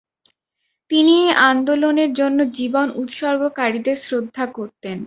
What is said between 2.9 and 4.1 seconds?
উৎসর্গকারীদের